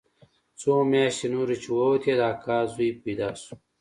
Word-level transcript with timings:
څو 0.59 0.71
مياشتې 0.91 1.27
نورې 1.33 1.55
چې 1.63 1.69
ووتې 1.75 2.13
د 2.19 2.21
اکا 2.33 2.57
زوى 2.73 2.89
پيدا 3.03 3.29
سو. 3.43 3.53